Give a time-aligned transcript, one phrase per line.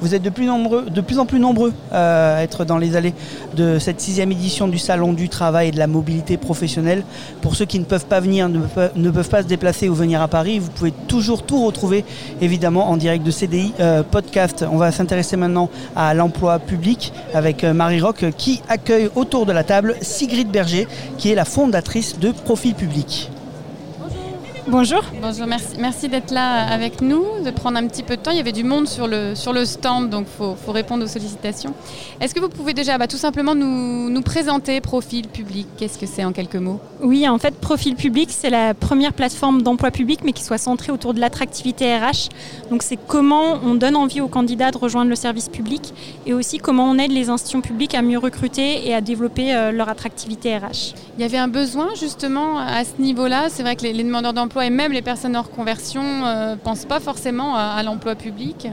[0.00, 3.14] Vous êtes de plus, en plus nombreux euh, à être dans les allées
[3.56, 7.04] de cette sixième édition du Salon du Travail et de la mobilité professionnelle.
[7.42, 8.60] Pour ceux qui ne peuvent pas venir, ne
[9.10, 12.04] peuvent, pas se déplacer ou venir à Paris, vous pouvez toujours tout retrouver
[12.40, 14.64] évidemment en direct de CDI euh, Podcast.
[14.70, 19.52] On va s'intéresser maintenant à l'emploi public avec euh, Marie euh, qui accueille autour de
[19.52, 20.86] la table Sigrid Berger
[21.16, 23.30] qui est la fondatrice de Profil Public.
[24.70, 25.02] Bonjour.
[25.22, 28.32] Bonjour, merci, merci d'être là avec nous, de prendre un petit peu de temps.
[28.32, 31.02] Il y avait du monde sur le, sur le stand, donc il faut, faut répondre
[31.02, 31.72] aux sollicitations.
[32.20, 35.66] Est-ce que vous pouvez déjà bah, tout simplement nous, nous présenter Profil Public?
[35.78, 36.80] Qu'est-ce que c'est en quelques mots?
[37.00, 40.92] Oui, en fait, Profil Public, c'est la première plateforme d'emploi public, mais qui soit centrée
[40.92, 42.28] autour de l'attractivité RH.
[42.70, 45.94] Donc, c'est comment on donne envie aux candidats de rejoindre le service public
[46.26, 49.72] et aussi comment on aide les institutions publiques à mieux recruter et à développer euh,
[49.72, 50.92] leur attractivité RH.
[51.16, 53.46] Il y avait un besoin justement à ce niveau-là.
[53.48, 56.84] C'est vrai que les, les demandeurs d'emploi et même les personnes hors conversion ne pensent
[56.84, 58.68] pas forcément à, à l'emploi public.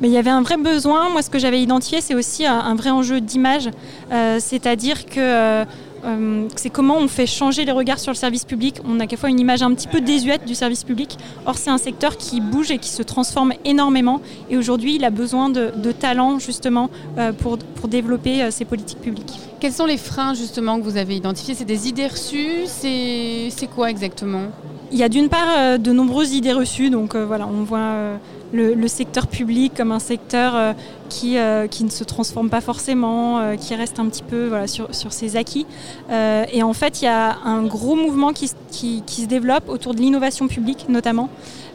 [0.00, 1.10] Mais il y avait un vrai besoin.
[1.10, 3.68] Moi, ce que j'avais identifié, c'est aussi un, un vrai enjeu d'image.
[4.12, 5.64] Euh, C'est-à-dire que euh,
[6.04, 8.76] euh, c'est comment on fait changer les regards sur le service public.
[8.86, 11.18] On a quelquefois une image un petit peu désuète du service public.
[11.44, 14.20] Or, c'est un secteur qui bouge et qui se transforme énormément.
[14.48, 18.64] Et aujourd'hui, il a besoin de, de talents, justement, euh, pour, pour développer euh, ses
[18.64, 19.38] politiques publiques.
[19.60, 21.54] Quels sont les freins justement que vous avez identifiés?
[21.54, 22.64] C'est des idées reçues?
[22.66, 24.44] C'est quoi exactement?
[24.92, 27.78] Il y a d'une part euh, de nombreuses idées reçues, donc euh, voilà, on voit
[27.78, 28.16] euh,
[28.52, 30.74] le, secteur public comme un secteur
[31.08, 31.36] qui,
[31.70, 35.36] qui ne se transforme pas forcément, qui reste un petit peu voilà, sur, sur ses
[35.36, 35.66] acquis.
[36.10, 39.94] Et en fait, il y a un gros mouvement qui, qui, qui se développe autour
[39.94, 41.28] de l'innovation publique notamment.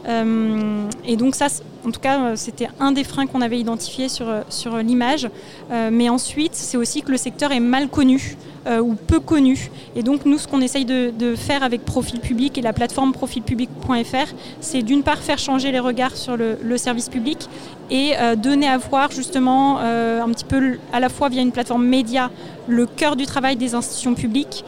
[0.06, 1.46] Et donc ça,
[1.86, 5.28] en tout cas, euh, c'était un des freins qu'on avait identifié sur, euh, sur l'image.
[5.70, 8.36] Euh, mais ensuite, c'est aussi que le secteur est mal connu
[8.82, 9.70] ou peu connu.
[9.94, 14.34] Et donc nous, ce qu'on essaye de, faire avec Profil Public et la plateforme profilpublic.fr,
[14.60, 17.48] c'est d'une part faire changer les regards sur le, service public
[17.92, 22.28] et donner à voir justement un petit peu à la fois via une plateforme média
[22.66, 24.64] le cœur du travail des institutions publiques,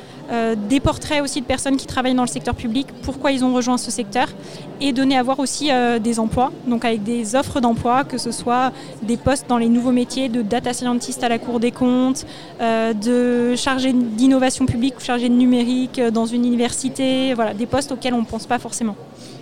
[0.68, 3.78] des portraits aussi de personnes qui travaillent dans le secteur public, pourquoi ils ont rejoint
[3.78, 4.28] ce secteur,
[4.80, 5.70] et donner à voir aussi
[6.00, 8.70] des emplois, donc avec des offres d'emploi, que ce soit
[9.02, 12.26] des postes dans les nouveaux métiers de data scientist à la Cour des comptes,
[12.60, 17.64] euh, de chargé d'innovation publique ou chargé de numérique euh, dans une université, voilà, des
[17.64, 18.94] postes auxquels on ne pense pas forcément.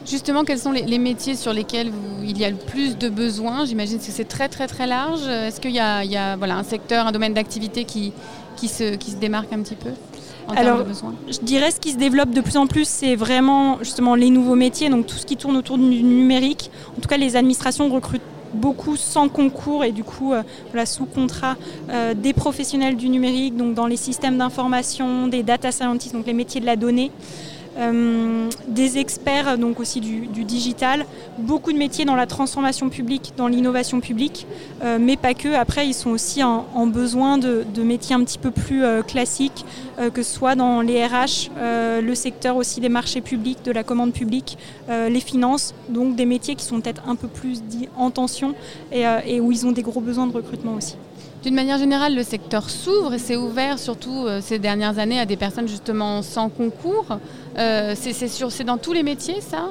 [0.08, 1.90] Justement, quels sont les, métiers sur lesquels
[2.22, 3.64] il y a le plus de besoins?
[3.64, 5.26] J'imagine que c'est très très très large.
[5.26, 6.02] Est-ce qu'il y a,
[6.40, 8.12] un secteur, un domaine d'activité qui
[8.68, 9.90] se démarque un petit peu?
[10.48, 12.86] En termes Alors, de besoins Je dirais ce qui se développe de plus en plus,
[12.88, 16.70] c'est vraiment justement les nouveaux métiers, donc tout ce qui tourne autour du numérique.
[16.96, 18.22] En tout cas, les administrations recrutent
[18.54, 21.56] beaucoup sans concours et du coup euh, voilà, sous contrat
[21.90, 26.32] euh, des professionnels du numérique, donc dans les systèmes d'information, des data scientists, donc les
[26.32, 27.10] métiers de la donnée.
[27.78, 31.04] Euh, des experts donc aussi du, digital,
[31.38, 34.46] beaucoup de métiers dans la transformation publique, dans l'innovation publique,
[34.82, 35.54] euh, mais pas que.
[35.54, 39.64] Après, ils sont aussi en, besoin de, métiers un petit peu plus euh, classiques,
[40.12, 41.50] que ce soit dans les RH,
[42.02, 44.58] le secteur aussi des marchés publics, de la commande publique,
[44.88, 48.54] les finances, donc des métiers qui sont peut-être un peu plus dits en tension
[48.92, 50.96] et où ils ont des gros besoins de recrutement aussi.
[51.42, 55.26] D'une manière générale, le secteur s'ouvre et s'est ouvert surtout euh, ces dernières années à
[55.26, 57.18] des personnes justement sans concours.
[57.58, 59.68] Euh, c'est dans tous les métiers ça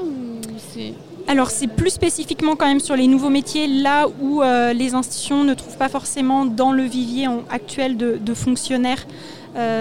[1.28, 5.44] Alors c'est plus spécifiquement quand même sur les nouveaux métiers, là où euh, les institutions
[5.44, 9.06] ne trouvent pas forcément dans le vivier actuel de, fonctionnaires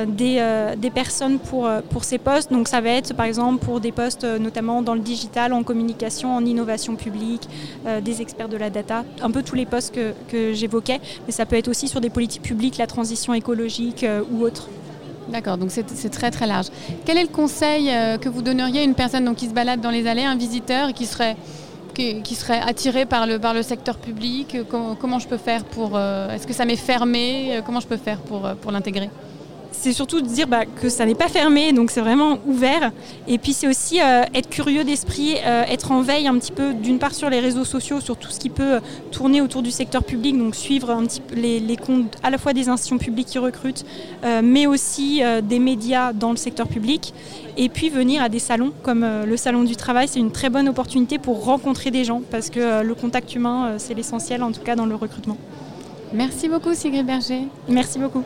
[0.06, 2.52] des, euh, des personnes pour, euh, pour ces postes.
[2.52, 5.62] Donc ça va être par exemple pour des postes euh, notamment dans le digital, en
[5.62, 7.48] communication, en innovation publique,
[7.86, 11.32] euh, des experts de la data, un peu tous les postes que, que j'évoquais, mais
[11.32, 14.68] ça peut être aussi sur des politiques publiques, la transition écologique euh, ou autre.
[15.28, 16.66] D'accord, donc c'est très très large.
[17.06, 19.80] Quel est le conseil euh, que vous donneriez à une personne donc, qui se balade
[19.80, 21.36] dans les allées, un visiteur qui serait,
[21.94, 24.58] qui, qui serait attiré par le, par le secteur public?
[24.68, 25.92] Comment, je peux faire pour...
[25.94, 27.56] euh, Est-ce que ça m'est fermé?
[27.56, 29.08] Euh, Comment je peux faire pour, euh, pour l'intégrer?
[29.80, 32.92] C'est surtout de dire bah, que ça n'est pas fermé, donc c'est vraiment ouvert.
[33.28, 36.72] Et puis c'est aussi euh, être curieux d'esprit, euh, être en veille un petit peu
[36.72, 38.80] d'une part sur les réseaux sociaux, sur tout ce qui peut euh,
[39.10, 42.38] tourner autour du secteur public, donc suivre un petit peu les, les comptes à la
[42.38, 43.84] fois des institutions publiques qui recrutent,
[44.24, 47.12] euh, mais aussi des médias dans le secteur public.
[47.56, 50.68] Et puis venir à des salons comme le Salon du Travail, c'est une très bonne
[50.68, 54.76] opportunité pour rencontrer des gens, parce que le contact humain, c'est l'essentiel en tout cas
[54.76, 55.36] dans le recrutement.
[56.12, 57.42] Merci beaucoup Sigrid Berger.
[57.68, 58.22] Merci beaucoup.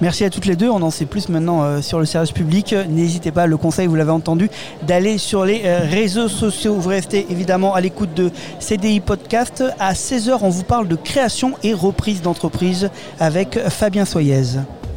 [0.00, 0.68] Merci à toutes les deux.
[0.68, 2.74] On en sait plus maintenant euh, sur le service public.
[2.88, 4.50] N'hésitez pas, le conseil, vous l'avez entendu,
[4.86, 6.74] d'aller sur les euh, réseaux sociaux.
[6.74, 9.64] Vous restez évidemment à l'écoute de CDI Podcast.
[9.78, 14.42] À 16h, on vous parle de création et reprise d'entreprise avec Fabien Soyez.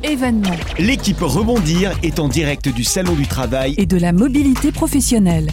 [0.03, 0.49] événements
[0.79, 5.51] L'équipe Rebondir est en direct du Salon du Travail et de la mobilité professionnelle.